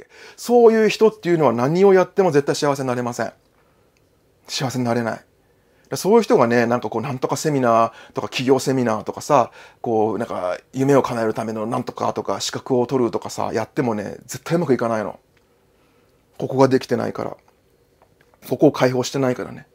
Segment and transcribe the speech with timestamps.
[0.00, 0.08] け。
[0.36, 3.32] そういう人っていうのは何をやっても絶対幸せになれません。
[4.48, 5.20] 幸せになれない。
[5.96, 9.50] そういう人がね、なんかこう、なんとかセミナーとか企業セミナーとかさ、
[9.80, 15.18] こう、なんか夢を叶えるためのなんとかとか資格を取るとかさ、やってもね、絶対うまくいかないの。
[16.38, 17.36] ここができてないから。
[18.46, 19.66] そこを解放してないからね。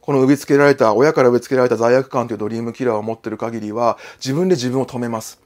[0.00, 5.40] この植え付けられた、親から植え付けられた罪悪感というドリームキラーを持ってる限りは、自分で自分を止めます。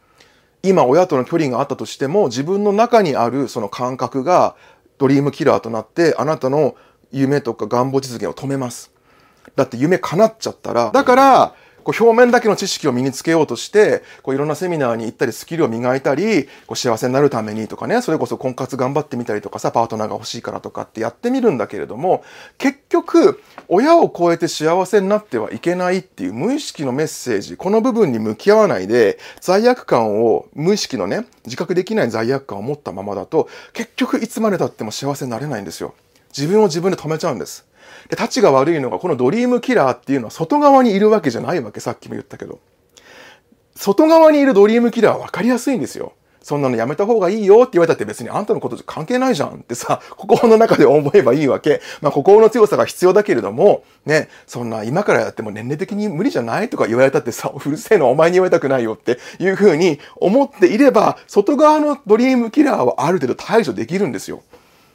[0.62, 4.54] 今、親との距離があったとしても、自分の中にあるその感覚が
[4.98, 6.76] ドリームキラーとなって、あなたの
[7.10, 8.92] 夢とか願望実現を止めます。
[9.56, 22.24] だって夢叶っちゃったら、だから、こう表面だけの知識を身につけようとして、こういろんなセミナーに行ったりスキルを磨いたり、こう幸せになるためにとかね、それこそ婚活頑張ってみたりとかさ、パートナーが欲しいからとかってやってみるんだけれども、
[22.58, 35.94] 結局、親を超えて幸せになってはいけないっていう無意識のメッセージ、この部分に向き合わないで、罪悪感を、無意識のね、自覚できない罪悪感を持ったままだと、結局いつまで経っても幸せになれないんですよ。
[36.36, 37.66] 自分を自分で止めちゃうんです。
[38.12, 42.60] で、立ちが悪いのが、このドリームキラーっていうのは外側にいるわけじゃないわけ、さっきも言ったけど。
[43.74, 46.12] 外側にいるドリームキラーは分かりやすいんですよ。
[46.42, 51.80] そんなのやめた方がいいよって言われたって別にあんたのことじゃ関係ないじゃんってさ、 心の中で思えばいいわけ。
[52.02, 64.42] まあ心の強さが必要だけれども、ね、そんな今からやっても年齢的に無理じゃないとか言われたってさ、 うるせえのお前に言われたくないよっていうふうに思っていれば、外側のドリームキラーはある程度排除できるんですよ。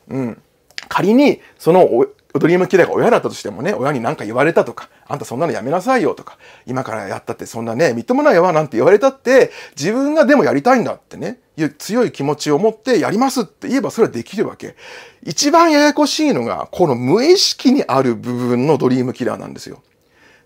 [0.08, 0.42] うん。
[0.88, 14.76] 仮に、そのドリームキラーが親だったとしてもね、親に何か言われたとか、あんたそんなのやめなさいよとか、今からやったってそんなね、みっともないわなんて言われたって、自分がでもやりたいんだってね、いう強い気持ちを持ってやりますって言えばそれはできるわけ。
[15.24, 19.82] 一番ややこしいのが、この無意識にある部分のドリームキラーなんですよ。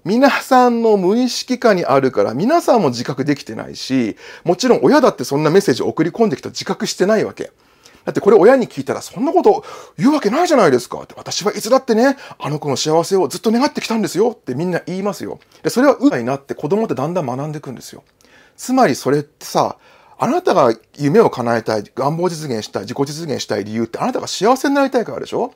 [0.04, 7.52] 皆さんの無意識下にあるから、皆さんも自覚できてないし、もちろん親だってそんなメッセージを送り込んできた自覚してないわけ。
[8.06, 9.64] だってこれ親に聞いたらそんなこと
[9.98, 11.14] 言うわけないじゃないですかって。
[11.18, 15.40] 私はいつだってね、あの子の幸せをずっと願ってきたんですよってみんな言いますよ。
[15.64, 18.04] で、それはうになって子供ってだんだん学んでいくんですよ。
[18.58, 19.78] つまりそれってさ、
[20.18, 25.54] あなたが夢を叶えたい、願望実現したい、自己実現したい理由ってあなたが幸せになりたいからでしょ？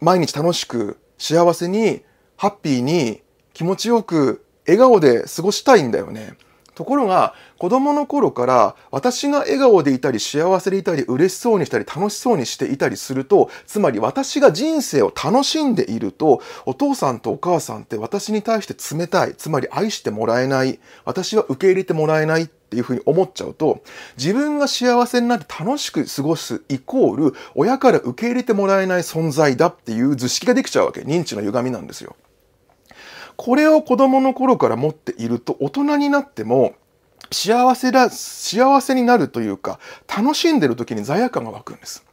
[0.00, 2.02] 毎日楽しく、幸せに、
[2.36, 6.34] ハッピーに、気持ちよく、笑顔で過ごしたいんだよね。
[6.78, 23.82] ところが、子供の頃から私が笑顔でいたり幸せでいたり嬉しそうにしたり楽しそうにしていたりすると、つまり私が人生を楽しんでいると、お父さんとお母さんって私に対して冷たい、つまり愛してもらえない、私は受け入れてもらえないっていうふうに思っちゃうと、
[24.16, 31.00] 自分が幸せになって楽しく過ごすイコール、親から受け入れてもらえない存在だっていう図式ができちゃうわけ。
[31.00, 32.14] 認知の歪みなんですよ。
[33.38, 36.74] これを子供の頃から持っていると大人になっても
[37.30, 39.78] 幸せだ、幸せになるというか
[40.08, 42.04] 楽しんでる時に罪悪感が湧くんです。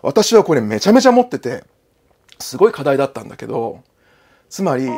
[0.00, 1.64] 私はこれめちゃめちゃ持ってて
[2.38, 3.82] すごい課題だったんだけど
[4.48, 4.88] つまり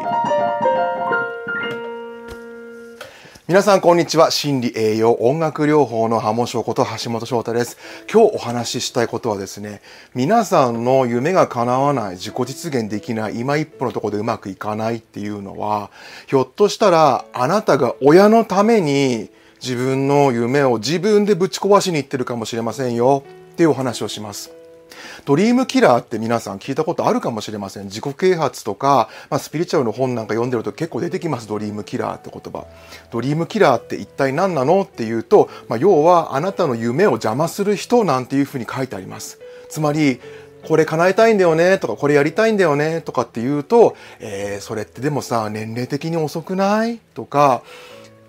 [3.50, 4.31] 皆さんこんにちは。
[4.31, 7.78] 心理栄養音楽療法のハモショこと橋本翔太です。
[8.09, 9.83] 今日お話ししたいことはですね、
[10.15, 15.91] 皆さんの夢が叶わない、自己実現できない、今一歩のとこでうまくいかないっていうのは、
[16.28, 19.31] ひょっとしたらあなたが親のために
[19.61, 24.59] 自分の夢を自分でぶち壊しに行ってるかもしれませんよっていうお話をします。
[25.24, 27.84] ドリームキラーって皆さん聞いたことあるかもしれません。
[27.84, 31.48] 自己啓発とか、まあ、スピリチュアルの本なんか読んでると結構出てきます。
[31.48, 32.66] ドリームキラーって言葉。
[33.10, 39.38] ドリームキラーって一体何なのっていうと、まあ、要はあなたの夢を邪魔する人なんていうふうに書いてあります。
[39.68, 40.20] つまり、
[40.62, 46.98] これ叶えたいんだよねとか、これやりたいんだよねとかって言うと、えー、それってでもさ、年齢的に遅くない？
[47.14, 47.62] とか、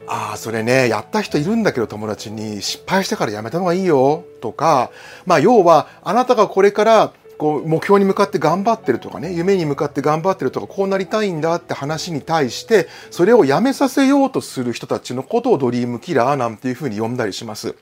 [0.07, 4.91] ああ、それね、やった人いるんだけど友達に失敗してからやめた方がいいよとか、
[5.25, 17.75] まあ要はあなたがこれからこう目標に向かって頑張ってるとかね、夢に向かって頑張ってるとか、こうなりたいんだって話に対して、それをやめさせようとする人たちのことをドリームキラーなんていうふうに呼んだりします。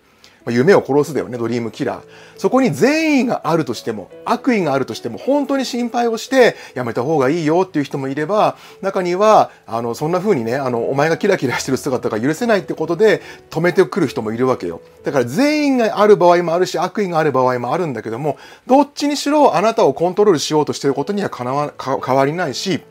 [0.47, 2.03] 夢を殺すだよね、ドリームキラー。
[2.37, 14.81] そこに善意があるとしても、悪意があるとしても、本当に心配をして、やめた方がいいよっていう人もいれば、中には、あの、そんな風にね、あの、お前がキラキラしてる姿が許せないってことで、止めてくる人もいるわけよ。
[15.03, 18.37] だから善意がある場合もあるし、悪意がある場合もあるんだけども、
[18.67, 22.81] どっちにしろあなたをコントロールしようとしてることにはかなわ変わりないし、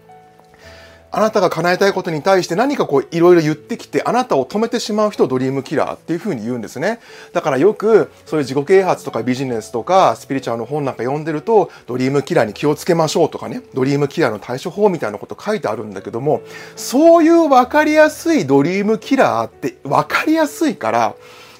[1.10, 7.00] あなたが叶えたいことに対して何かこういろいろ言ってきてあなたを止めてしまう人をドリームキラーっていうふうに言うんですね。
[7.32, 16.42] だからよくそういう自己啓発とかビジネスとかスピリチュアルの本なんか読んでるとドリームキラーに気をつけましょうとかね、ドリームキラーの対処法みたいなこと書いてあるんだけども、
[16.76, 21.14] そういう分かりやすいドリームキラーって分かりやすいから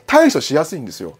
[0.06, 1.16] 対処しやすいんですよ。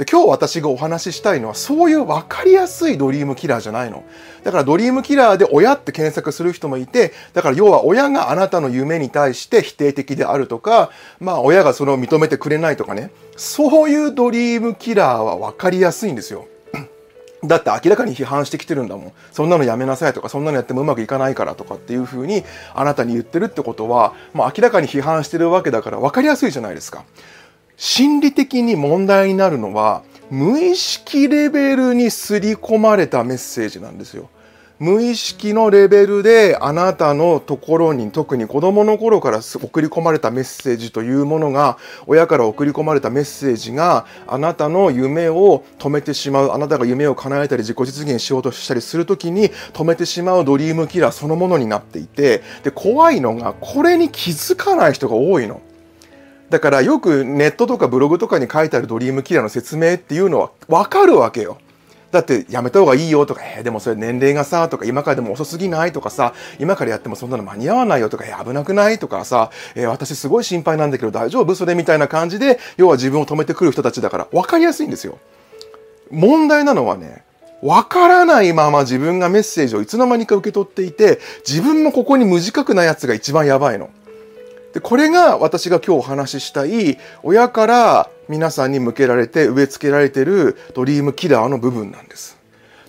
[0.00, 4.02] で今日私がお話ししたいのはそういう分かりやすいドリームキラーじゃないの。
[4.42, 16.48] だからドリームキラーで親って検索する人もいて、だから要は親があなたの夢に対して否定的であるとか、まあ親がそれを認めてくれないとかね、そういうドリームキラーは分かりやすいんですよ。
[17.44, 19.12] だって明らかに批判してきてるんだもん。
[19.32, 22.42] そんなのやめなさいとか、そんなのやってもうまくいかないからとかっていう風に
[22.74, 27.04] あなたに言ってるってことは、もう明らかに批判してるわけだから分かりやすいじゃないですか。
[27.82, 34.28] 心理的に問題になるのは、無意識レベルに刷り込まれたメッセージなんですよ。
[34.78, 55.60] 無意識のレベルであなたのところに特に子供の頃から送り込まれたメッセージというものが親から送り込まれたメッセージがあなたの夢を止めてしまうあなたが夢を叶えたり自己実現しようとしたりするときに止めてしまうドリームキラーそのものになっていてで怖いのがこれに気づかない人が多いの。
[56.50, 61.58] だからよくネットとかブログとかに書いてあるドリームキラーの説明っていうのはわかるわけよ。
[62.10, 71.54] だってやめた方がいいよとか、えー、でもそれ年齢がさ、とか今からでも遅すぎないとかさ、今からやってもそんなの間に合わないよとか、えー、危なくないとかさ、えー、私すごい心配なんだけど大丈夫？
[71.54, 75.18] それみたいな感じで、要は自分を止めてくる人たちだから分かりやすいんですよ。
[76.10, 77.22] 問題なのはね、
[77.62, 83.88] わからないまま自分がメッセージをいつの間にか受け取っていて、自分もここに無自覚なやつが一番やばいの。
[84.72, 92.39] で、これが私が今日お話ししたい、親から皆さんに向けられて植え付けられてるドリームキラーの部分なんです。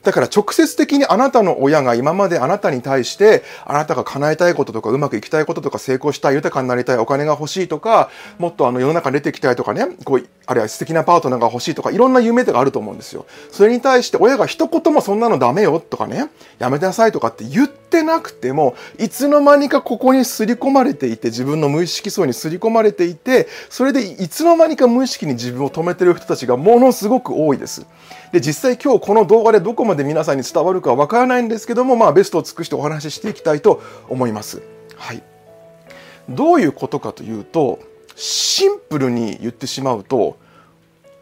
[0.03, 8.09] だから直接的にあなたの親が今まであなたに対して、あなたが叶えたいこととか、うまくいきたいこととか、成功したい、豊かになりたい、お金が欲しいとか、
[8.39, 13.25] もっとあの世の中に出ていきたいとかね、こう、あるいは素敵なパートナーが欲しいとか、いろんな夢とかあると思うんですよ。
[13.51, 27.85] それに対して親が一言もそんなのダメよとかね、やめてなさいとかって言ってなくても、いつの間にかここに刷り込まれていて、自分の無意識層に刷り込まれていて、それでいつの間にか無意識に自分を止めてる人たちがものすごく多いです。
[28.31, 34.61] で、実際今日この動画でどこまで皆さんに伝わるかわからないんですけども、まあベストを尽くしてお話ししていきたいと思います。
[34.95, 35.21] はい。
[36.29, 37.79] どういうことかというと、
[38.15, 40.37] シンプルに言ってしまうと、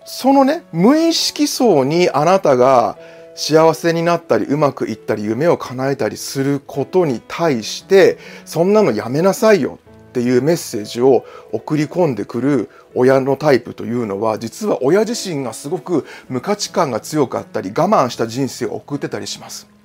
[0.05, 2.97] そのね、無意識層にあなたが
[3.39, 9.79] 幸せになったりうまくいったり夢を叶えたりすることに対してそんなのやめなさいよ
[10.19, 19.78] っていうメッセージを送り込んでくる親のタイプというのは実は親自身がすごく無価値観が強かったり我慢した人生を送ってたりします。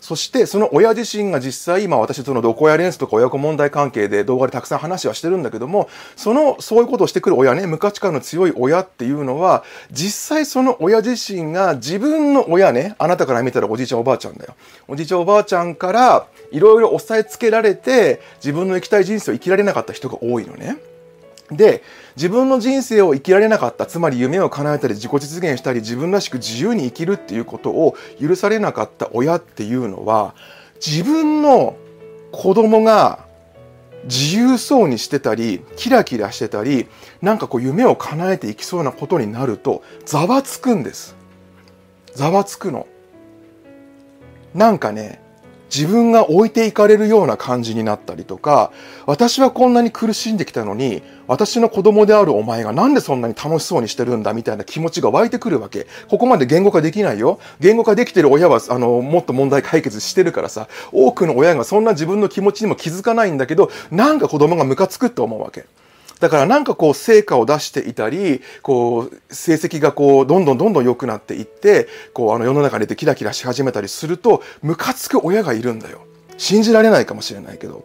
[0.00, 14.54] そしてその親自身が実際今私そのどこやレンスとか親子問題関係で動画でたくさん話はしてるんだけどもそのそういうことをしてくる親ね無価値観の強い親っていうのは実際その親自身が自分の親ねあなたから見たらおじいちゃんおばあちゃんだよ
[14.86, 20.76] おじいちゃんおばあちゃんからいろいろ押さえつけられて自分の生きたい人生を生きられなかった人が多いのね。
[21.50, 21.82] で、
[22.16, 30.34] 自分の人生を生きられなかった、つまり夢を叶えたり自己実現したり自分らしく自由に生きるっていうことを許されなかった親っていうのは、
[30.84, 31.76] 自分の
[32.32, 33.26] 子供が
[34.04, 36.86] 自由そうにしてたり、キラキラしてたり、
[37.22, 41.16] なんかこう夢を叶えていきそうなことになると、ざわつくんです。
[42.14, 42.86] ざわつくの。
[44.54, 45.20] なんかね、
[45.74, 48.70] 自分が置いていかれるような感じになったりとか、
[49.06, 55.86] 私はこんなに苦しんできたのに、私の子供であるお前がなんでそんなに楽しそうにしてるんだみたいな気持ちが湧いてくるわけ。
[56.08, 57.38] ここまで言語化できないよ。
[57.60, 65.66] 言語化できてる親は、あの、もっと問題解決してるからさ、多くの親がそんな自分の気持ちにも気づかないんだけど、なんか子供がムカつくって思うわけ。
[66.20, 76.00] だからなんかこう成果を出していたり、こう成績がこうどんどんどんどん良くなっていって、こうあの世の中に出てキラキラし始めたりすると、ムカつく親がいるんだよ。
[76.38, 77.84] 信じられないかもしれないけど。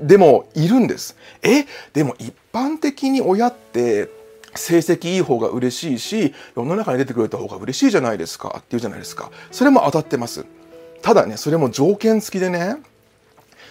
[0.00, 1.16] でも、いるんです。
[1.42, 1.66] え？
[1.92, 4.08] でも一般的に親って
[4.54, 9.30] 成績いい方が嬉しいし、世の中に出てくれた方が嬉しいじゃないですかって言うじゃないですか。
[9.50, 10.44] それも当たってます。
[11.00, 12.76] ただね、それも条件付きでね、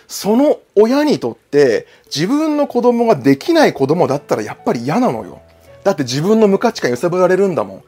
[0.07, 5.41] その親にとって自分の子供ができない子供だったらやっぱり嫌なのよ。
[5.83, 7.83] だって自分の無価値観揺さぶられるんだもん。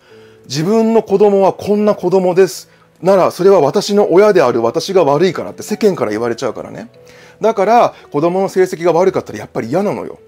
[0.45, 2.69] 自分の子供はこんな子供です。
[3.01, 6.89] ならそれは私の親である私が悪いからって世間から言われちゃうからね。
[7.41, 10.19] だから子供の成績が悪かったらやっぱり嫌なのよ。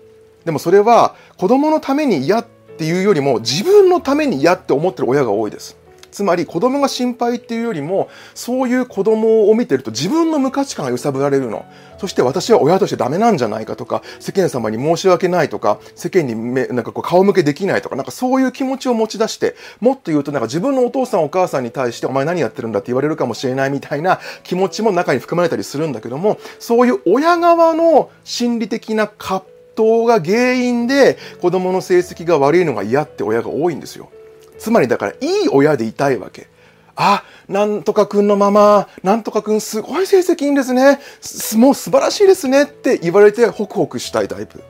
[0.44, 2.46] でもそれは子供のために嫌っ
[2.78, 5.78] ていうよりも自分のために嫌って思ってる親が多いです。
[6.16, 11.66] つまり子供が心配っていうよりもそういう子供を見てると自分の無価値観が揺さぶられるの
[11.98, 29.44] そして私は親としてダメなんじゃないかとか世間様に申し訳ないとか世間にめなんかこう顔向けできないとかなんかそういう気持ちを持ち出してもっと言うとなんか自分のお父さんお母さんに対してお前何やってるんだって言われるかもしれないみたいな気持ちも中に含まれたりするんだけどもそういう親側の心理的な葛
[29.76, 34.10] 藤が原因で子供の成績が悪いのが嫌って親が多いんですよ。
[34.58, 36.48] つまりだからいい親でいたいわけ。
[36.96, 41.00] あ、なんとかくんのまま、なんとかくんすごい成績いいんですね。
[41.22, 44.64] すもう素晴らしいですねって言われてホクホクしたいタイプ。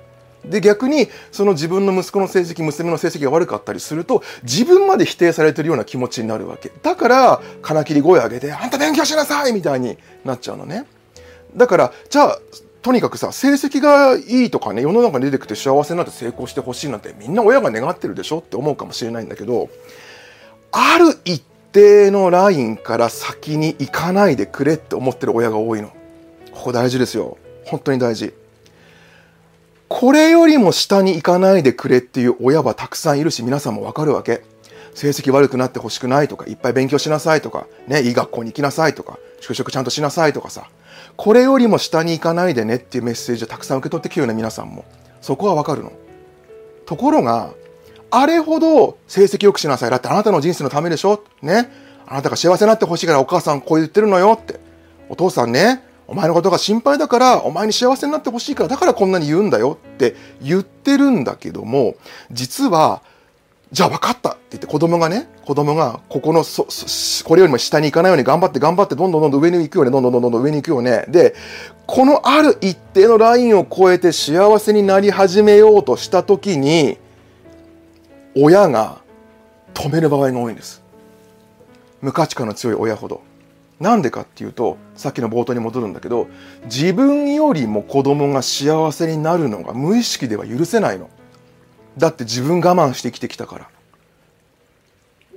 [0.50, 10.86] で逆にその自分の息子の成績娘の成績が悪かったりすると自分まで否定されてるような気持ちになるわけだから金切り声上げて「あんた勉強しなさい!」みたいになっちゃうのね
[11.56, 12.40] だからじゃあ
[12.86, 19.70] とにかくさ成績がいいとかね世の中に出てきて幸せになって成功してほしいなんてみんな親が願ってるでしょって思うかもしれないんだけど
[20.72, 25.90] ある一定のラインから先に行かないでくれって思ってる親が多いの。
[26.52, 27.38] ここ大事ですよ。
[27.66, 28.34] 本当に大事。
[29.90, 34.44] これよりも下に行かないでくれっていう親はたくさんいるし、皆さんもわかるわけ。
[34.94, 40.70] 成績悪くなってほしくないとか、いっぱい勉強しなさいとか、ね、いい学校に行きなさいとか、就職ちゃんとしなさいとかさ、
[41.18, 44.86] これよりも下に行かないでねっていうメッセージをたくさん受け取ってきるよね、皆さんも。
[45.22, 45.92] そこはわかるの。
[46.86, 47.52] ところが、
[48.12, 49.90] あれほど成績良くしなさい。
[49.90, 51.72] だってあなたの人生のためでしょね。
[52.06, 54.60] あなたが幸せになってほしいからお母さんこう言ってるのよって。
[55.10, 61.96] お父さんね、お前のことが心配だから、お前に幸せになってほしいから、だからこんなに言うんだよって言ってるんだけども、
[62.32, 63.02] 実は、
[63.72, 66.68] じゃあ分かったって言って子供がね、子供がここのそ、
[67.26, 71.06] これよりも下に行かないように頑張って頑張ってどんどんどんどん上に行くよね、どんどんどんどん上に行くよね。
[71.10, 71.36] で、
[71.88, 76.98] このある一定のラインを超えて幸せになり始めようとした時に、
[78.36, 79.02] 親が
[79.74, 80.84] 止める場合が多いんです。
[82.02, 83.22] 無価値観の強い親ほど。
[83.80, 86.28] なんでかっていうと、さっきの冒頭に戻るんだけど、
[86.66, 91.10] 自分よりも子供が幸せになるのが無意識では許せないの。
[91.98, 93.70] だって自分我慢して生きてきたから。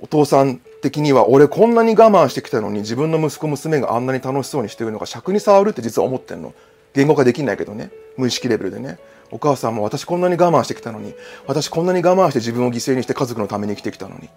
[0.01, 6.53] お父さん的には俺こんなに我慢してきたのに自分の息子娘があんなに楽しそうにしてるのが尺に触るって実は思ってんの。
[6.93, 7.91] 言語化できないけどね。
[8.17, 8.97] 無意識レベルでね。
[9.31, 11.13] お母さんも私こんなに我慢してきたのに、
[11.45, 14.29] 私こんなに我慢して自分を犠牲にして家族のために生きてきたのに。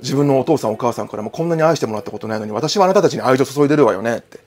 [0.00, 4.40] 自分のお父さんお母さんからもこんなに愛してもらったことないのに私はあなたたちに愛情注いでるわよねって。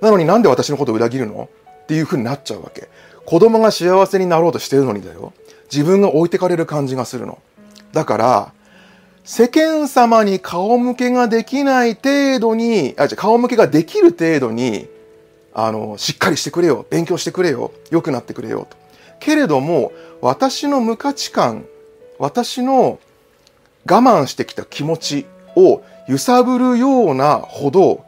[0.00, 1.48] なのになんで私のことを裏切るの？
[1.82, 2.88] っていう風になっちゃうわけ。
[3.26, 5.32] 子供が幸せになろうとしてるのにだよ。
[5.72, 7.38] 自分が置いてかれる感じがするの。
[7.92, 8.52] だから、
[9.24, 14.88] 世間様に顔向けができない程度に、あ、じゃ顔向けができる程度に、
[15.54, 16.86] あの、しっかりしてくれよ。
[16.90, 17.72] 勉強してくれよ。
[17.90, 18.66] 良くなってくれよ。
[18.68, 18.76] と。
[19.20, 21.66] けれども、私の無価値観、
[22.18, 22.98] 私の
[23.88, 28.04] 我慢してきた気持ちを揺さぶるようなほど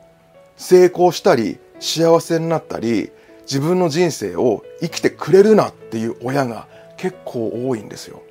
[0.57, 3.11] 成功したり幸せになったり
[3.43, 6.67] 自分の人生を生きてくれるなっていう親が
[7.03, 8.23] 結構多いんですよ。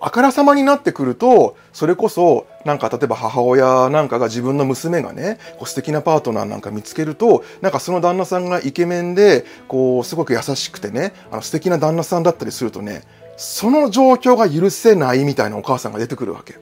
[0.00, 13.02] あからさまになってくると、それこそ、なんか例えば母親なんかが自分の娘がね、こう素敵なパートナーなんか見つけると、なんかその旦那さんがイケメンで、こう、すごく優しくてね、あの素敵な旦那さんだったりするとね、
[13.36, 16.54] その状況が許せないみたいなお母さんが出てくるわけ。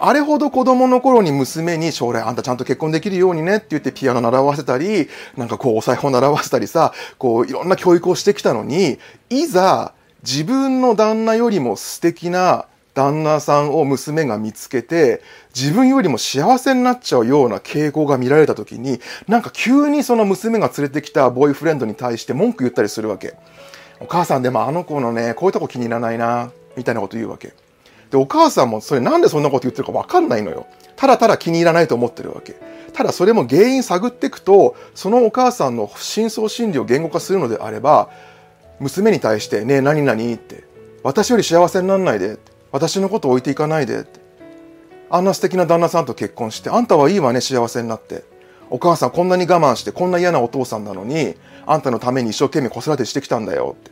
[0.00, 9.92] あれほど子供の頃に娘に将来あんたちゃんと結婚できるようにねって言ってピアノ習わせたり、なんかこうお裁縫習わせたりさ、こういろんな教育をしてきたのに、いざ
[10.22, 15.22] 自分の旦那よりも素敵な旦那さんを娘が見つけて、
[15.54, 23.34] 自分よりも幸せになっちゃうような傾向が見られた時に、なんか急にその娘が連れてきたボーイフレンドに対して文句言ったりするわけ。
[24.00, 27.52] お母さんでもあの子のね、こういうとこ気に入らないな、みたいなこと言うわけ。
[28.10, 30.66] で、お母さんもそれなんでそんなこと言ってるかわかんないのよ。
[30.96, 32.54] ただただ気に入らないと思ってるわけ。
[32.92, 38.10] ただそれも原因探っていくと、そのお母さんの深層心理を言語化するのであれば、
[38.80, 40.64] 娘に対して、ねえ、何々って、
[41.02, 42.38] 私より幸せになんないで、
[42.72, 44.04] 私のこと置いていかないで。
[45.12, 48.22] あんな素敵な旦那さんと結婚して、あんたはいいわね、幸せになって。
[48.70, 51.34] お母さんこんなに我慢して、こんな嫌なお父さんなのに、
[51.66, 53.90] あんたのために一生懸命子育てしてきたんだよって。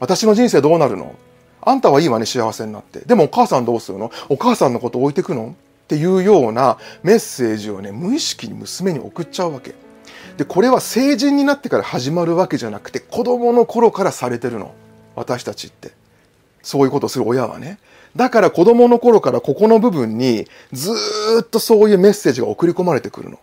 [0.00, 1.14] 私の人生どうなるの？
[1.60, 3.00] あんたはいいわね、幸せになって。
[3.00, 4.10] でもお母さんどうするの？
[4.28, 5.54] お母さんのこと置いてくの？
[5.84, 9.74] っていうようなメッセージをね、無意識に娘に送っちゃうわけ。
[10.36, 14.74] で、これは成人になってから始まるわけじゃなくて、子供の頃からされてるの。
[15.16, 15.92] 私たちって。
[16.62, 17.78] そういうことをする親はね。
[18.14, 20.92] だから子供の頃からここの部分にず
[21.40, 23.38] っとそういうメッセージが送り込まれてくるの。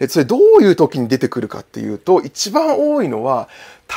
[0.00, 3.48] で、それどういう時に出てくるかっていうと、一番多いのは、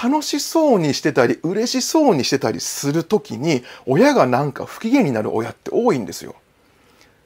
[0.04, 6.36] 楽しそうにしてたり、嬉しそうにしてたりする時に、親がなんか不機嫌になる親って多いんですよ。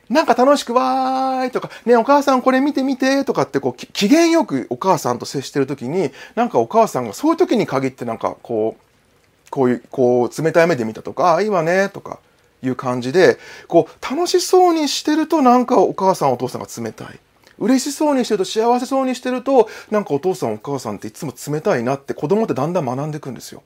[0.09, 12.19] なんか楽しくわーいとか、ねお母さんこれ見てみてとかってこう、機嫌よくお母さんと接してる時に、なんかお母さんがそういう時に限ってなんかこう、こういう、こう、冷たい目で見たとか、あ、いいわね、とか
[12.61, 17.19] いう感じで、こう、楽しそうにしてるとなんかお母さんお父さんが冷たい。
[17.59, 23.63] 嬉しそうにしてると幸せそうにしてるとなんかお父さんお母さんっていつも冷たいなって子供ってだんだん学んでいくんですよ。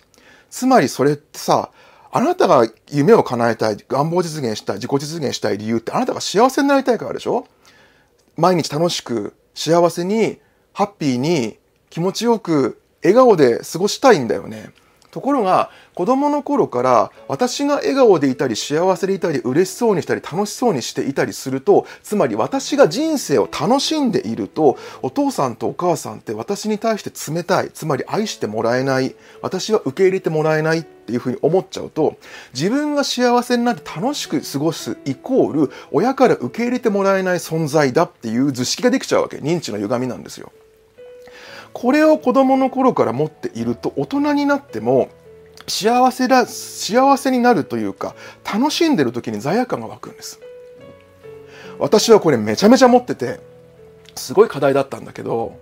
[0.49, 1.71] つまりそれってさ
[2.13, 7.47] あなたが夢を叶えたい、願望実現したい、自己実現したい理由ってあなたが幸せになりたいからでしょ？
[8.35, 10.39] 毎日楽しく、幸せに、
[10.73, 11.57] ハッピーに、
[11.89, 14.71] 気持ちよく、笑顔で過ごしたいんだよね。
[15.11, 32.17] ところが子供の頃から私が笑顔でいたり幸せでいたり嬉しそうにしたり楽しそうにしていたりするとつまり私が人生を楽しんでいるとお父さんとお母さんって私に対して冷たいつまり愛してもらえない私は受け入れてもらえないっていうふうに思っちゃうと
[32.53, 40.51] 自分が幸せになって楽しく過ごすイコール親から受け入れてもらえない存在だっていう図式ができちゃうわけ認知の歪みなんですよ。
[41.73, 45.09] これを子供の頃から持っていると大人になっても
[45.67, 50.39] 幸せだ幸せになるというか楽しんでる時に罪悪感が湧くんです
[51.79, 53.39] 私はこれめちゃめちゃ持ってて
[54.15, 55.59] すごい課題だったんだけど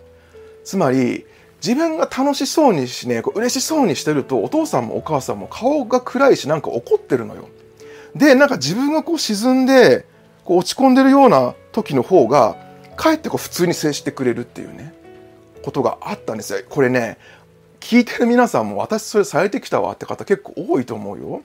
[0.63, 1.25] つまり
[1.61, 7.49] 自分が楽しそうにしね嬉しそうにしてるとお父さんもお母さんも顔が暗いしなんか怒ってるのよ
[8.15, 10.05] でなんか自分がこう沈んで
[10.45, 12.55] こう落ち込んでるような時の方が
[12.95, 14.93] かえってこう普通に接してくれるっていうね
[15.63, 16.59] ことがあったんですよ。
[16.67, 17.17] これね、
[17.79, 21.41] 聞いてる皆さんも私それされてきたわって方結構多いと思うよ。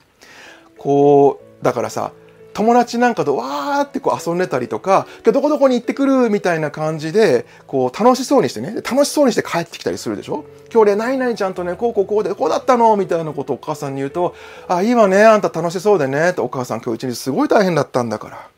[0.78, 2.12] こう、だからさ、
[2.52, 10.44] 友達なんかとわーってこう遊んでたりとか、今日どこどこに行ってくるみたいな感じで、こう楽しそうにしてね、楽しそうにして帰ってきたりするでしょ？
[10.72, 12.96] 今日ね、ないないちゃんとね、こうこうこうで、こうだったの？
[12.96, 14.36] みたいなことをお母さんに言うと、
[14.68, 18.48] あ、いいわね、あんた楽しそうでね、ってお母さん今日一日すごい大変だったんだから。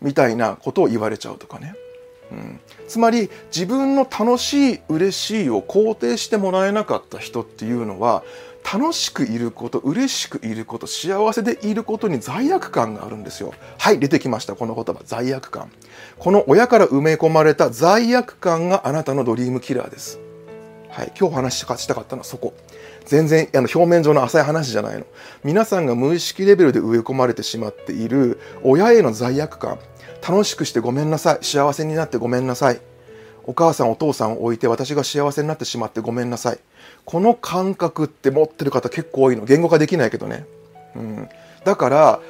[0.00, 1.74] みたいなことを言われちゃうとかね。
[2.30, 8.22] うん、つまり自分の楽しい嬉しいを肯定してもらえなかった人っていうのは
[8.62, 13.54] 楽しくいること嬉しくいること幸せでいることに罪悪感があるんですよ。
[13.78, 15.70] はい出てきましたこの言葉罪悪感。
[16.18, 20.20] この親から埋め込まれた罪悪感があなたのドリームキラーです。
[20.88, 22.54] はい今日お話ししたかったのはそこ。
[23.06, 25.06] 全然あの表面上の浅い話じゃないの。
[25.42, 29.78] 皆さんが無意識レベルで植え込まれてしまっている親への罪悪感。
[30.26, 31.44] 楽しくしてごめんなさい。
[31.44, 32.80] 幸せになってごめんなさい。
[33.44, 36.58] お母さんお父さんを置いて私が幸せになってしまってごめんなさい。
[37.04, 39.44] この感覚って持ってる方結構多いの。
[39.44, 40.46] 言語化できないけどね、
[40.94, 41.28] うん、
[41.64, 42.20] だから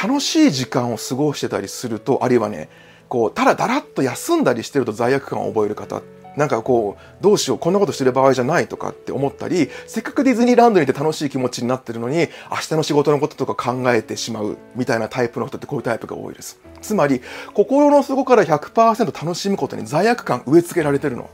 [0.00, 2.68] 楽しい時間を過ごしてたりするとあるいはね
[3.08, 6.02] こうただだらっと休んだりしてると罪悪感を覚える方
[6.36, 16.60] なんかこう、どうしよう、こんなことしてる場合じゃないとかって思ったり、せっかくディズニーランドにいて楽しい気持ちになってるのに、明日の仕事のこととか考えてしまうみたいなタイプの人ってこういうタイプが多いです。
[16.82, 17.22] つまり、
[17.54, 21.30] 心の底から100%楽しむことに罪悪感植え付けられてるの。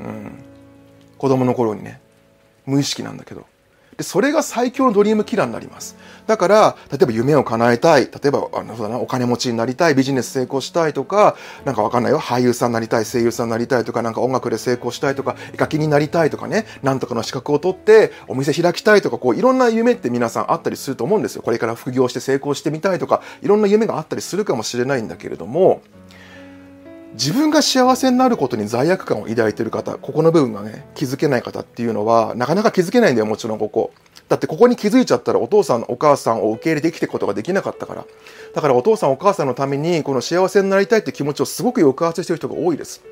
[0.00, 0.32] うん。
[1.18, 2.00] 子供の頃にね。
[2.64, 3.44] 無意識なんだけど。
[3.96, 5.96] で、それが最強のドリームキラーになります。
[6.26, 8.04] だから、例えば夢を叶えたい。
[8.04, 9.94] 例えば、あのそうだな、お金持ちになりたい。
[9.94, 12.20] ビジネス成功したいとか、なんかわかんないよ。
[12.20, 13.04] 俳優さんになりたい。
[13.04, 16.66] 声優さんになりたいとか、なんか音楽で成功したいとか、絵描きになりたいとかね。
[16.82, 21.42] なんとかの資格を取って、お店開きたいとか、こう、いろんな夢って皆さんあったりすると思うんですよ。
[21.42, 25.82] これから副業して成功してみたいとか、いろんな夢があったりするかもしれないんだけれども、
[27.14, 33.92] 自分が幸せになることに罪悪感を抱いてる方、ここの部分がね、気づけない方っていうのは、なかなか気づけないんだよ、もちろんここ。
[34.28, 38.06] だってここに気づいちゃったらお父さん、お母さんを受け入れてきていくことができなかったから。
[38.54, 43.02] だからお父さん、お母さんのために、この幸せになりたいって気持ちをすごく抑圧してる人が多いです。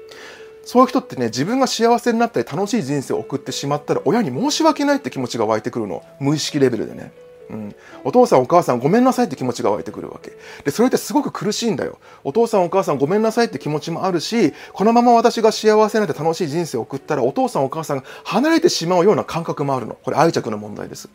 [0.64, 6.02] そういう人ってね、自分が幸せになったり楽しい人生を送ってしまったら、親に申し訳ないって気持ちが湧いてくるの。
[6.20, 7.12] 無意識レベルでね。
[7.50, 10.32] うん、お父さんお母さんごめんなさいって気持ちが湧いてくるわけ。
[10.64, 11.98] でそれってすごく苦しいんだよ。
[12.22, 19.98] お父さんお母さんごめんなさいって気持ちもあるしこのまま私が幸せなって楽しい人生を送ったらお父さんお母さんが離れてしまうような感覚もあるの。
[20.02, 21.08] これ愛着の問題です。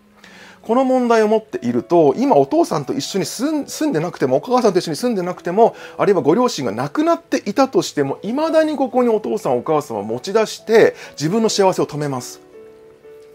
[0.62, 12.41] この問題を持っていると今お父さんと一緒に住んでなくてもお母さんと一緒に住んでなくてもあるいはご両親が亡くなっていたとしてもいまだにここにお父さんお母さんは持ち出して自分の幸せを止めます。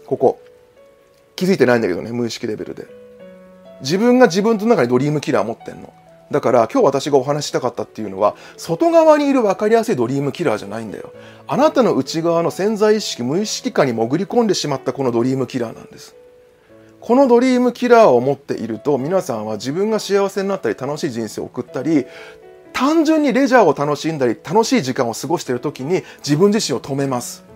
[0.05, 0.50] ここ。
[1.41, 2.85] 気づいてないんだけどね無意識レベルで。
[3.81, 5.91] 自分が自分の中にドリームキラー持ってんの。
[6.29, 11.11] だから今日私がお話したかったっていうのは外側にいる分かりやすいドリームキラーじゃないんだよ。
[11.47, 16.13] あなたの内側の潜在意識無意識下に潜り込んでしまったこのドリームキラーなんです。
[16.99, 22.05] このドリームキラーを持っていると皆さんは自分が幸せになったり楽しい人生を送ったり
[22.71, 27.50] 単純にレジャーを楽しんだり楽しい時間を過ごしている時に自分自身を止めます。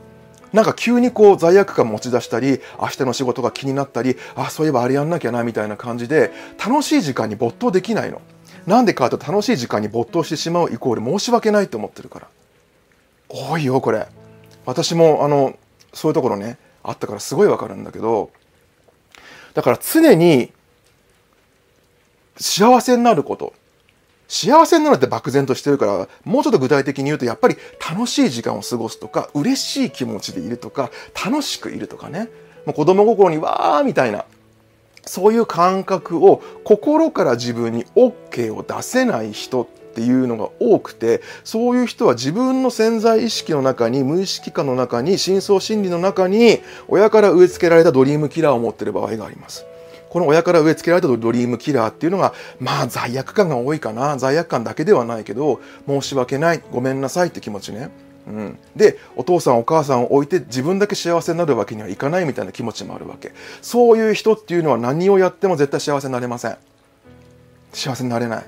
[0.56, 6.32] なんか急にこう罪悪感持ち出したり明日の仕事が気になったりあそういえばあれやんなきゃなみたいな感じで
[6.66, 8.22] 楽しい時間に没頭できないの。
[8.66, 12.28] なんでかと楽しい時間に没頭してしまうイコール申し訳ないと思ってるから。
[13.28, 14.08] 多いよこれ。
[14.66, 15.60] 私もあの
[15.94, 18.32] そういうところねあったからすごいわかるんだけど
[19.56, 20.54] だから常に
[22.38, 23.54] 幸せになること。
[24.28, 27.58] 幸せになるって漠然としてるから、もうちょっと具体的に言うと、やっぱり
[27.90, 30.92] 楽しい時間を過ごすとか、嬉しい気持ちでいるとか、
[31.26, 32.30] 楽しくいるとかね。
[32.66, 34.26] もう子供心にわーみたいな、
[35.06, 46.60] そういう感覚を心から自分に OK を出せない人っていうのが多くてそういう人は自分の潜在意識の中に無意識下の中に深層心理の中に
[46.90, 49.66] 親から植え付けられたドリームキラーを持ってる場合があります。
[50.16, 54.16] この親から植え付けられたドリームキラーっていうのが、まあ罪悪感が多いかな。
[54.16, 56.64] 罪悪感だけではないけど、申し訳ない。
[56.72, 57.90] ごめんなさいって気持ちね。
[58.26, 66.58] うん、でお父さんお母さんを置いて自分だけ幸せになるわけにはいかないみたいな気持ちもあるわけそういう人っていうのは何をやっても絶対幸せになれません
[67.72, 68.46] 幸せになれない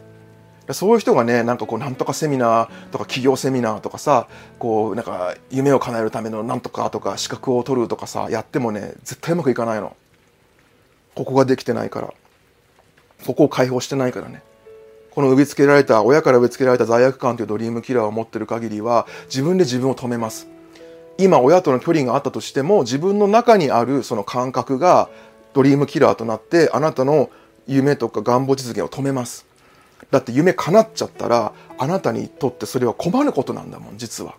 [0.71, 4.27] そういう人がねなんかこうなんとかセミナーとか企業セミナーとかさ
[4.57, 9.95] こうなんか夢を叶えるためのなんとかとか資格を取るとかさやってもね絶対うまくいかないの
[11.17, 12.13] ここができてないから
[13.25, 14.41] ここを解放してないからね
[15.17, 20.47] この植え付けられた、親から植え付けられた罪悪感というドリームキラーを持ってる限りは、自分で自分を止めます。
[21.17, 25.09] 今、親との距離があったとしても、自分の中にあるその感覚が
[25.55, 27.31] ドリームキラーとなって、あなたの
[27.65, 29.47] 夢とか願望実現を止めます。
[30.11, 34.35] だって夢叶っちゃったら、あなたにとってそれは困ることなんだもん、実は。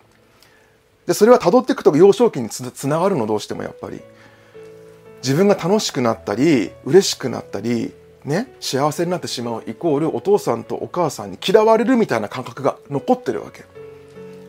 [1.07, 3.99] で、それは辿っていくと幼少期につつながるの、どうしてもやっぱり。
[5.21, 13.63] 自分が楽しくなったり、嬉しくなったり、ね、幸せになってしまうイコールお父さんとお母さんに嫌われるみたいな感覚が残ってるわけ。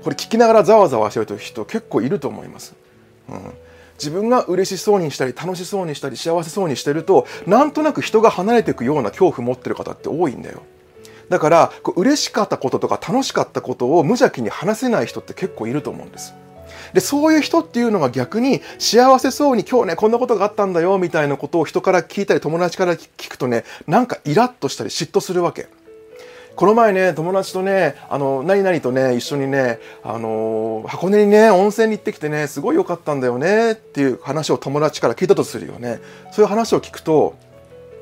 [0.02, 2.74] これ聞きながらざわざわしてる人結構いると思います、
[3.28, 3.40] うん、
[3.98, 10.62] 自分が嬉しそうにしたり楽しそうにしたり幸せそうにしてるとなんとなく人が離れていくような恐怖持ってる方って多いんだよ。
[11.28, 16.34] だからこう嬉しかったこととか楽しかったことを無邪気に話せない人って結構いると思うんです。
[16.92, 25.68] で、そういう人っていうのが逆に幸せそうに今日ね、こんなことがあったんだよ、みたいなことを人から聞いたり友達から聞くとね、なんかイラッとしたり嫉妬するわけ。
[26.56, 36.00] この前ね、友達とね、あの、何々とね、一緒にね、あの、箱根にね、温泉に行ってきてね、すごい良かったんだよね、っていう話を友達から聞いたとするよね。
[36.32, 37.34] そういう話を聞くと、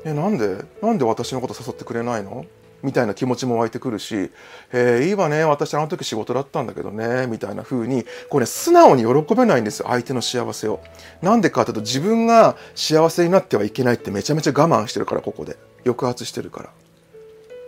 [0.03, 2.45] え、なんでなんで私のこと誘ってくれないの？
[2.83, 4.31] みたいな気持ちも湧いてくるし、
[4.71, 10.79] えー、いいわね、私あの時仕事だったんだけどね、みたいな風に、これ、ね、素直に喜べないんですよ、相手の幸せを。
[11.21, 15.57] なんでかというと、自分が幸せになってはいけないってめちゃめちゃ我慢してるから、ここで。
[15.85, 16.69] 抑圧してるから。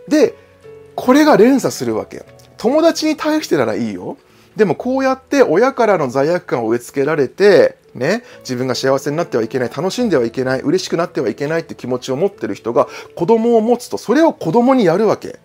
[0.07, 0.35] で、
[0.95, 2.25] これが連鎖するわけ。
[2.57, 4.17] 友達に対してならいいよ。
[4.55, 15.39] でもこうやって親からの罪悪感を植え付けられて、ね、自分が幸せになってはいけない、楽しんではいけない、嬉しくなってはいけないって気持ちを持ってる人が子供を持つと、それを子供にやるわけ。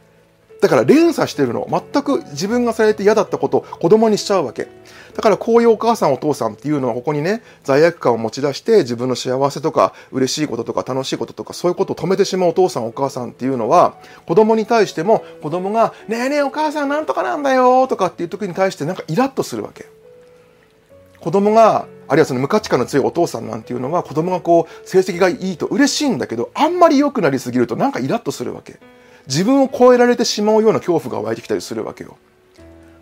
[0.61, 1.67] だから連鎖してるの。
[1.71, 4.69] 全く自分がされて嫌だったことを子供にしちゃうわけ。
[5.15, 19.87] だからこういうお母さんお父さんっていうのはここにね、罪悪感を持ち出して自分の幸せとか嬉しいこととか楽しいこととかそういうことを止めてしまうお父さんお母さんっていうのは子供に対しても子供がねえねえお母さんなんとかなんだよとかっていう時に対してなんかイラッとするわけ。
[21.21, 28.79] 子供があるいはその無価値観の強いお父さんなんていうのは子供がこう成績がいいと嬉しいんだけどあんまり良くなりすぎるとなんかイラッとするわけ。
[29.27, 32.17] 自分を超えられてしまうような恐怖が湧いてきたりするわけよ。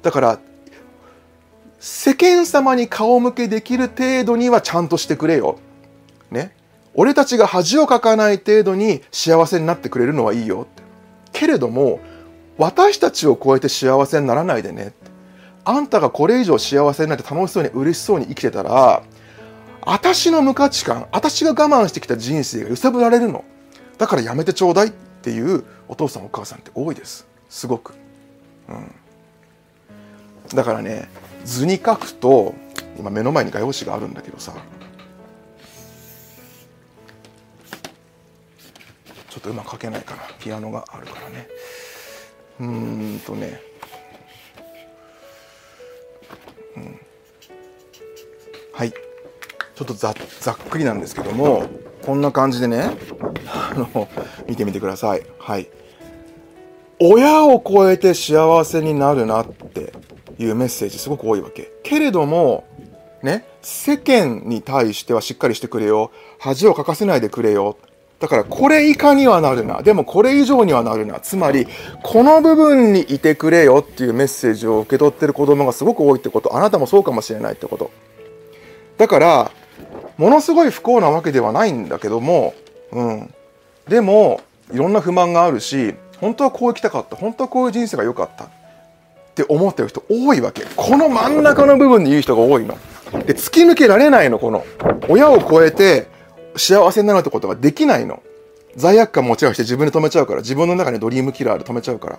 [0.03, 0.39] だから
[1.87, 5.59] 世間様に顔向けできる程度にはちゃんとしてくれよ。
[6.31, 6.57] ね。
[6.95, 10.67] 俺たちが恥をかかない程度に幸せになってくれるのはいいよ。
[11.33, 12.01] けれども、
[12.57, 14.95] 私たちを超えて幸せにならないでね。
[15.65, 19.03] あんたがこれ以上幸せになって楽しそうに嬉しそうに生きてたら、
[19.83, 23.45] 私の無価値観、私が我慢してきた人生が揺さぶられるの。
[23.99, 27.27] だからやめてちょうだいっていうお父さんお母さんって多いです。
[27.49, 27.95] すごく。
[28.69, 28.95] うん。
[30.55, 31.09] だからね、
[31.45, 32.55] 図に書くと
[32.99, 34.55] 今目の前に画用紙があるんだけどさ
[39.29, 41.49] ちょっとうまく書けないかなピアノがあるからね
[42.61, 43.61] うーんとね
[48.73, 50.15] はいちょっとざっ
[50.71, 51.69] くりなんですけども
[52.03, 52.91] こんな感じでね
[53.47, 54.09] あの
[54.49, 55.69] 見てみてくださいはい
[57.01, 59.93] 親を超えて幸せになるなって
[60.39, 61.73] いうメッセージすごく多いわけ。
[61.83, 62.65] けれども、
[63.23, 66.13] ね、世間に対してはしっかりしてくれよ。
[66.39, 67.79] 恥をかかせないでくれよ。
[68.21, 69.83] だからこれ以下にはなるな。
[69.83, 71.21] でもこれ以上にはなるな。
[71.21, 71.67] つまり、
[72.03, 76.57] この部分にいてくれよっていうメッセージを受け取ってる子供がすごく多いってこと。
[76.57, 77.91] あなたもそうかもしれないってこと。
[78.97, 79.51] だから、
[80.17, 82.55] ものすごい不幸なわけではないんだけども、
[82.93, 83.35] うん。
[83.89, 84.41] でも、
[84.73, 87.17] いろんな不満があるし、本当はこう生きたかった。
[87.17, 88.45] 本当はこういう人生が良かった。
[88.45, 88.49] っ
[89.35, 90.63] て思ってる人多いわけ。
[90.77, 92.79] この真ん中の部分に言う人が多いの。
[93.27, 94.65] で、突き抜けられないの、この。
[95.09, 96.07] 親を超えて
[96.57, 98.23] 幸せになるってことができないの。
[98.77, 100.41] 罪悪感持ち合わせて自分で止めちゃうから。
[100.41, 102.19] 自分の中にドリームキラーで止めちゃうから。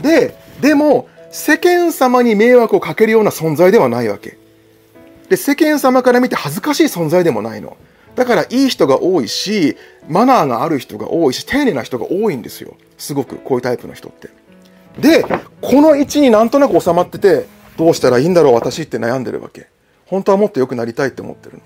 [0.00, 4.38] で、でも、世間様に迷惑をかけるような存在ではないわけ。
[5.28, 7.76] で、世間様から見て恥ずかしい存在でもないの。
[8.14, 9.76] だからいい人が多いし、
[10.08, 12.74] マナーがある人が多いし、丁寧な人が多いんですよ。
[12.96, 14.28] すごく、こういうタイプの人って。
[14.98, 15.24] で、
[15.60, 19.66] この位置になんとなく収まってて、どうしたらいいんだろう私って悩んでるわけ。
[20.06, 21.62] 本当はもっと良くなりたいって思ってるの。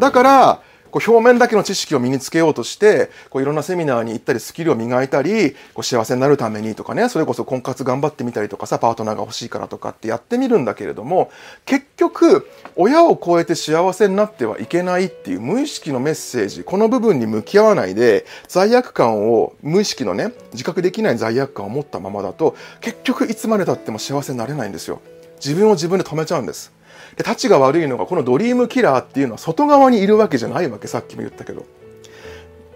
[0.00, 0.62] だから、
[0.96, 11.30] こう表面だけの知識を身につけようとしてこういろんなセミナーに行ったりスキルを磨いたりこう幸せになるためにとかねそれこそ婚活頑張ってみたりとかさパートナーが欲しいからとかってやってみるんだけれども
[11.66, 25.02] 結局親を超えて幸せになってはいけないっていう無意識のメッセージこの部分に向き合わないで罪悪感を無意識のね自覚できない罪悪感を持ったままだと結局いつまでたっても幸せになれないんですよ。
[25.44, 26.72] 自分を自分で止めちゃうんです。
[27.16, 31.64] で、たちが悪いのが、このドリームキラーっていうのは外側にいるわけじゃないわけ、さっきも言ったけど。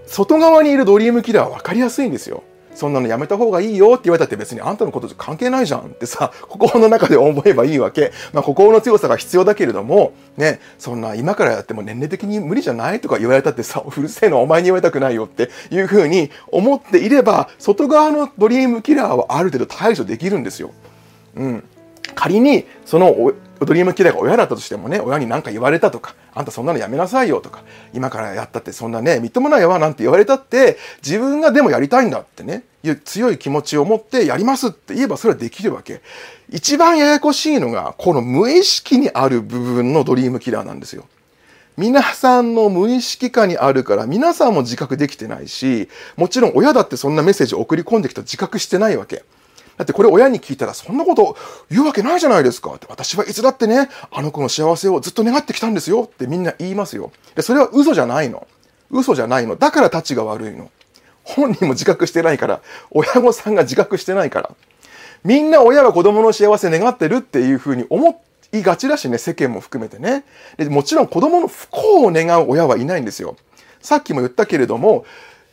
[0.07, 2.43] 外側にいるドリームキラーは分かりやすいんですよ。
[2.75, 8.13] そんなのやめた方がいいよって言われたって別にあんたのことじゃ関係ないじゃんってさ、 心の中で思えばいいわけ。
[8.33, 20.71] まあ心の強さが必要だけれども、ね、そんな今からやっても年齢的に無理じゃないとか言われたってさ、 うるせえのお前に言われたくないよっていうふうに思っていれば、外側のドリームキラーはある程度対処できるんですよ。
[21.37, 21.65] うん。
[22.15, 23.33] 仮に、その
[23.67, 36.01] ドリームキラーが親だったとしてもね、親に何か言われたとか、あんたそんなのやめなさいよとか、今からやったってそんなね、みっともないわなんて言われたって、自分がでもやりたいんだってね、いう強い気持ちを持ってやりますって言えばそれはできるわけ。
[36.49, 41.05] 一番ややこしいのが、この無意識にある部分のドリームキラーなんですよ。
[41.77, 49.23] 皆さんの無意識下にあるから皆さんも自覚できてないし、もちろん親だってそんなメッセージを送り込んできた自覚してないわけ。
[49.81, 51.39] だってこれ親に聞いたらそんなこと
[51.71, 52.87] 言うわけないじゃないですかって。
[52.91, 57.13] 私はいつだってね、あの子の幸せをずっと願ってきたんですよってみんな言いますよ。
[57.35, 58.47] で、それは嘘じゃないの。
[58.91, 59.57] 嘘じゃないの。
[59.57, 60.71] だから立ちが悪いの。
[61.25, 64.51] 本人も自覚してないから、親御さんが自覚してないから。
[65.25, 70.25] みんな親は子供の幸せ願ってるっていうふうに思いがちだしね、世間も含めてね。
[70.59, 73.35] でもちろん子供の不幸を願う親はいないんですよ。
[73.81, 75.07] さっきも言ったけれども、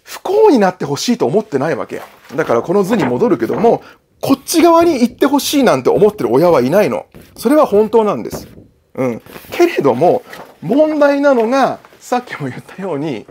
[0.08, 2.02] 不幸になってほしいと思ってないわけ。
[2.34, 3.84] だからこの図に戻るけども、
[4.22, 7.06] こっち側に行ってほしいなんて思ってる親はいないの。
[7.36, 8.48] それは本当なんです。
[8.96, 9.22] うん。
[9.52, 10.24] けれども、
[10.62, 13.26] 問題なのが、さっきも言ったように、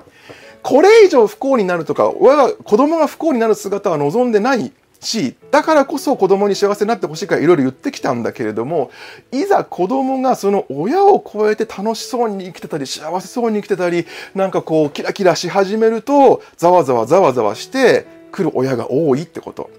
[0.63, 8.91] これ以上不幸になるとか、親が、子供が不幸になる姿は望んでないし、だからこそ子供に幸せになってほしいからいろいろ言ってきたんだけれども、
[9.33, 19.71] いざ子供がその親を超えて楽しそうに生きてたり、幸せそうに生きてたり、なんかこうキラキラし始めると、ざわざわざわざわしてくる親が多いってこと。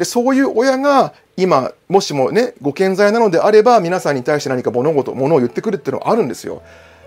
[0.00, 6.62] で、そういう親が今、もしもね、ご健在なのであれば、皆さんに対して何か物事、物を言ってくるっていうのはあるんですよ。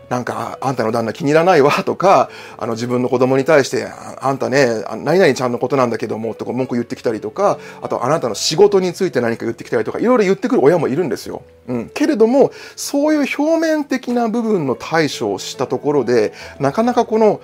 [0.10, 11.42] なんか、あんたの旦那気に入らないわとか、あの自分の子供に対して、あんたね、何々ちゃんのことなんだけども、とか文句言ってきたりとか、あとあなたの仕事について何か言ってきたりとか、いろいろ言ってくる親もいるんですよ。
[11.68, 11.90] うん。
[11.96, 17.42] けれども、そういう表面的な部分の対処をしたところで、なかなかこの、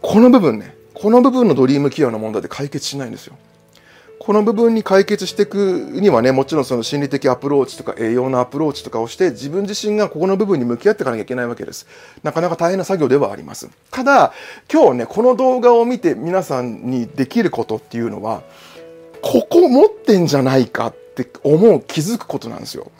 [0.00, 3.36] この部分ね、この部分のドリームキラーの問題で解決しないんですよ。
[4.24, 11.86] この部分に解決していくにはね、もちろんその心理的アプローチとか栄養のアプローチとかをして、自分自身がここの部分に向き合っていかなきゃいけないわけです。
[12.22, 13.68] なかなか大変な作業ではあります。
[13.90, 14.32] ただ、
[14.72, 18.42] 今日ね、この動画を見て皆さんにできることっていうのは、
[19.20, 22.90] ここ持ってんじゃないかって思う、気づくことなんですよ。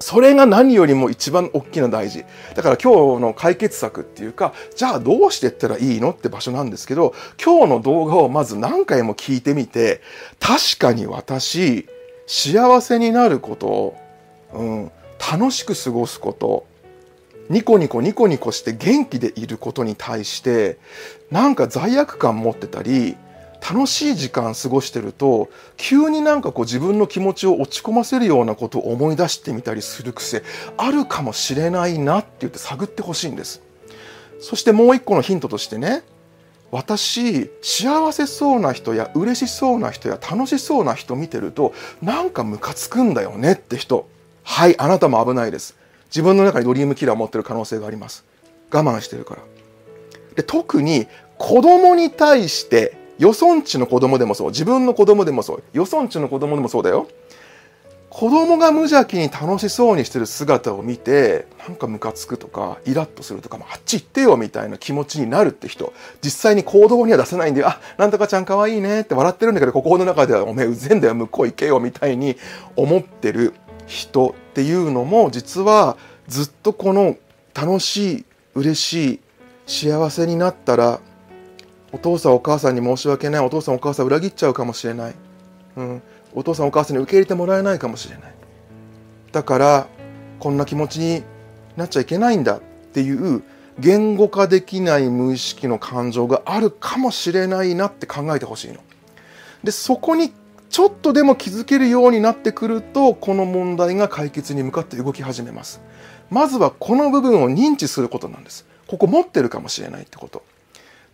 [0.00, 2.24] それが何よりも一番大きな大事。
[2.54, 10.00] だから今日の解決策っていうか、じゃあどうしていったらいいのって場所なんですけど、今日の動画をまず何回も聞いてみて、
[10.40, 11.86] 確かに私、
[12.26, 13.96] 幸せになること、
[14.52, 14.90] うん、
[15.32, 16.66] 楽しく過ごすこと、
[17.50, 20.78] ニコニコニコニコして元気でいることに対して、
[21.30, 23.16] なんか罪悪感持ってたり、
[23.66, 25.48] 楽しい時間過ごしてると
[25.78, 30.42] 急になんかこう自分の気持ちを落ち込ませるようなことを思い出してみたりする癖
[30.76, 33.62] あるかもしれないなって言って探ってほしいんです。
[34.38, 36.02] そしてもう一個のヒントとしてね
[36.70, 41.72] 私幸せそうな人や嬉しそうな人や楽しそうな人見てると
[42.02, 44.06] なんかムカつくんだよねって人。
[44.42, 45.74] はいあなたも危ないです。
[46.06, 48.24] 自分の中にドリームキラーを持ってる可能性があります。
[48.70, 49.42] 我慢してるから。
[50.34, 51.06] で特に
[51.38, 54.48] 子供に対してよそんちの子供でもそう。
[54.48, 55.62] 自分の子供でもそう。
[55.72, 57.08] よそんちの子供でもそうだよ。
[58.14, 72.36] 子供が無邪気に楽しそうにしてる姿を見て、なんかムカつくとか、イラッとするとか、あっち行ってよみたいな気持ちになるって人、実際に行動には出せないんで、あ、なんとかちゃん可愛いねって笑ってるんだけど、心の中ではおめえうぜんだよ、向こう行けよみたいに
[72.76, 73.52] 思ってる
[73.86, 75.96] 人っていうのも、実は
[76.28, 77.16] ずっとこの
[77.52, 78.24] 楽しい、
[78.54, 79.20] 嬉しい、
[79.66, 81.00] 幸せになったら
[81.94, 85.14] お父さんお母さんに申し訳ないお父さんお母さん裏切っちゃうかもしれない、
[85.76, 86.02] うん、
[86.34, 88.34] お父さんお母さんに受け入れてもらえないかもしれない
[89.30, 89.86] だから
[90.40, 91.22] こんな気持ちに
[91.76, 92.60] なっちゃいけないんだっ
[92.92, 93.44] ていう
[93.78, 98.76] 言語化できない無意識の感情があるかもしれないなって考えてほしいの。
[99.64, 100.32] で、そこに
[100.70, 105.80] ちょっとでも気づけるようになってくると、この問題が解決に向かって動き始めます。
[106.30, 108.64] まずはこの部分を認知することなんです。
[108.86, 110.44] ここ持ってるかもしれないってこと。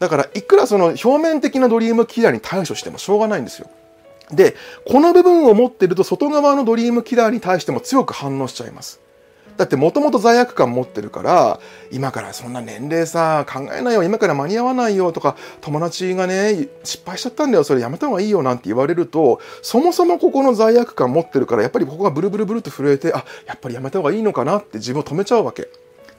[0.00, 3.68] だから、いくらその表面的なドリームキラーに対処してもしょうがないんですよ。
[4.32, 9.00] で、この部分を持ってると外側のドリームキラーに対しても強く反応しちゃいます。
[9.58, 11.60] だってもともと罪悪感持ってるから、
[11.90, 25.68] 今からそんな年齢さ、考えないよ、今から間に合わないよとか、友達がね、失敗しちゃったんだよ、それやめた方がいいよなんて言われると、そもそもここの罪悪感持ってるから、やっぱりここがブルブルブルって震えて、あ、やっぱりやめた方がいいのかなって自分を止めちゃうわけ。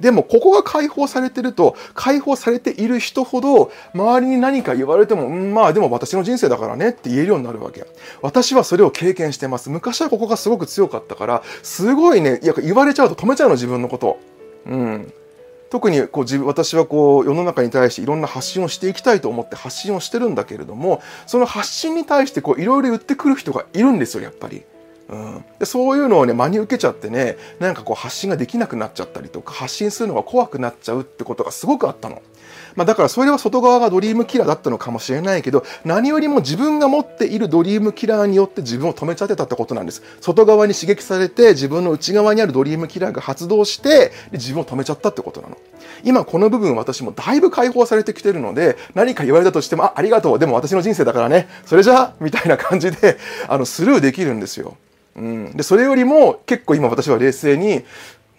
[0.01, 7.85] でもここが解放されてると解放されている人ほど周りに何か言われても、ん、まあでも私の人生だからねって言えるようになるわけ。
[8.21, 9.69] 私はそれを経験してます。
[9.69, 14.19] 昔はここがすごく強かったからすごいねいや言われちゃうと止めちゃうの自分のこと。
[14.65, 15.13] うん。
[15.69, 24.63] 特にこう自分私はこう世の中に対していろんな発信をしていきたいと思って発信をしてるんだけれどもその発信に対していろいろ言ってくる人がいるんですよやっぱり。
[25.11, 32.21] うん、でそういうのをね真に受けちゃってねなんかこう発信ができなくなっちゃったりとか発信するのが怖くなっちゃうってことがすごくあったの。
[32.75, 40.01] まあ、だからそれは外側がドリームキラーだったのかもしれないけど何よりも自分が持っているドリームキラーによって自分を止めちゃってたってことなんです。
[40.21, 45.57] 外側に刺激されて自分の内側にあるドリームキラーが発動して自分を止めちゃったってことなの。
[46.03, 50.39] 今この部分私もだいぶ解放されてきてるので何か言われたとしてもあありがとう。
[50.39, 51.49] でも私の人生だからね。
[51.65, 54.77] それじゃあみたいな感じであのスルーできるんですよ。
[55.15, 57.83] うん、でそれよりも結構今私は冷静に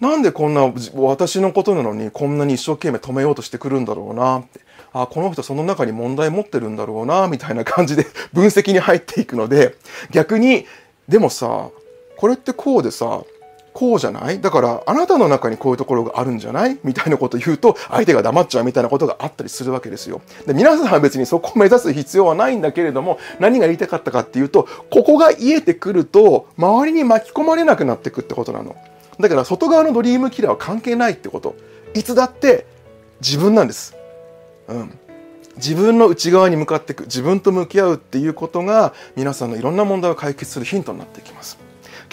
[0.01, 4.61] なんでこんな私のことなのにこんなに一生懸命止めようとしてくるんだろうなって。
[4.95, 9.77] あこの人その中に問題持ってるんだろうなみたいな感じで分析に入っていくので
[10.11, 10.67] 逆に
[11.09, 11.71] でもさ
[12.17, 13.23] これってこうでさ
[13.73, 14.41] こうじゃない？
[14.41, 16.79] だからあなたの中にこういうところがあるんじゃない？
[16.85, 20.21] みたいなことを言うと相手が黙っちゃうみたいなことがあったりするわけですよ。
[20.47, 28.77] で皆さんは別にそこを目指す必要はないんだけれども何が言いたかったかっていうとここが癒えてくると周りに巻き込まれなくなってくってことなの。
[29.19, 31.55] だから外側のドリームキラーは関係ないってこと。
[31.95, 32.67] いつだって
[33.21, 33.95] 自分なんです。
[34.69, 34.99] うん。
[35.57, 41.59] 自分の内側に向かっていく自分と向き合うっていうことが皆さんのいろんな問題を解決するヒントになっていきます。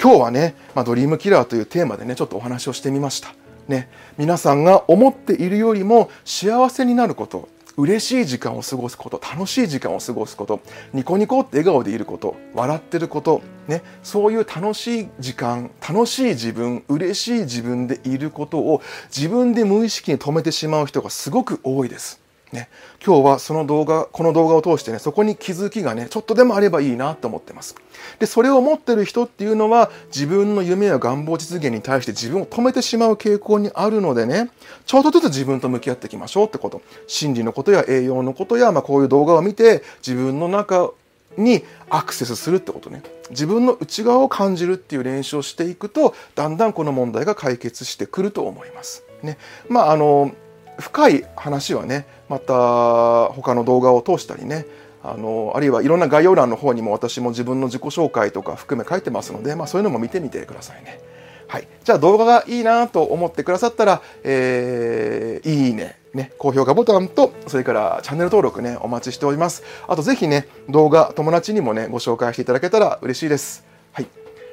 [0.02, 3.34] 今日はね、まあ、ドリームキラーというテーマでね、ちょっとお話をしてみました。
[3.68, 10.62] ね、皆さんが思っているよりも幸せになること、嬉しい時間を過ごすこと、楽しい時間を過ごすこと、
[10.94, 18.82] ニコニコって笑顔でいること、笑ってること、ね、そういう楽しい時間、楽しい自分、嬉しい自分でいることを
[19.14, 22.29] 自分で無意識に止めてしまう人がすごく多いです。
[22.52, 22.68] ね、
[23.06, 27.76] 今日はその動画、この動画を通してね、そこに気づきがね、ちょっとでもあればいいなと思ってます。
[28.18, 34.50] で、それを持ってる人っていうのは、自分の夢や願望実現に対して自分を止めてしまう傾向にあるのでね、
[34.88, 36.82] ちょっとずつ自分と向き合っていきましょうってこと。
[37.06, 40.92] 心理のことや栄養のことや、まあこういう動画を見て、自分の中
[41.38, 43.04] にアクセスするってことね。
[43.30, 49.04] 自分の内側を感じるっていう練習をしていくと、だんだんこの問題が解決してくると思います。
[49.22, 49.38] ね。
[49.68, 50.32] まああの、
[50.80, 54.66] 深い話はねまた他の動画を通したりね
[55.04, 61.00] あのあるいはいろんな概要欄の方にも私も自分の自己紹介とか含め書いてますので、まあ、そういうのも見てみてくださいね。
[61.48, 69.64] はい、じゃあ動画がいいなと思ってくださったら、えー、いいね、ね、高評価ボタンと、それからチャンネル登録ね、お待ちしております。
[69.88, 73.64] あとぜひね、動画、友達にもね、ご紹介していただけたら嬉しいです。
[73.94, 74.08] はい。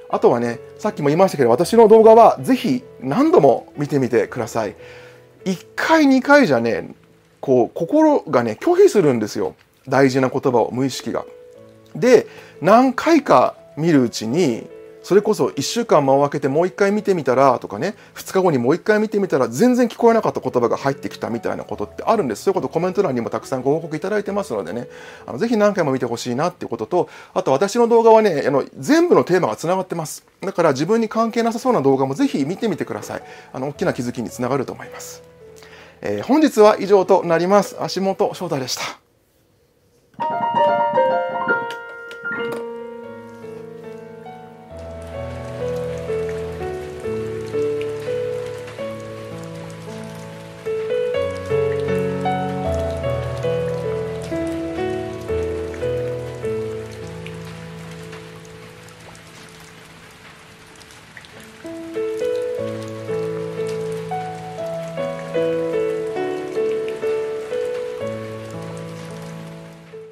[0.09, 4.75] あとはね、さっきも言いましたけど、私の動画はぜひ何度も見てみてください。
[5.47, 6.95] 1回2回じゃね
[7.41, 9.55] こう心がね拒否するんですよ。
[9.89, 11.25] 大事な言葉を無意識が。
[11.95, 12.27] で
[12.61, 14.67] 何回か見るうちに
[15.05, 22.43] それこそ1週間間を空けてもう1回見てみたらとかね2日後にもう1回見てみたら全然聞こえなかった言葉が入ってきたみたいなことってあるんです。
[22.43, 24.89] そういうことコメント欄にもたくさんご報告いただいてますのでね。
[25.25, 30.27] あのぜひ何回も見てほしいなっていうこととあと私の動画はねあの全部のテーマがつながってます。
[30.41, 33.23] だから自分に関係なさそうな動画もぜひ見てみてください。
[33.53, 35.36] あの大きな気づきにつながると思います。
[36.09, 37.77] えー、本日は以上となります。
[37.83, 38.83] 足元翔太でした。